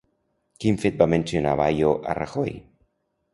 Quin 0.63 0.79
fet 0.83 0.97
va 1.01 1.07
mencionar 1.11 1.53
Bayo 1.61 1.93
a 2.15 2.17
Rajoy? 2.21 2.51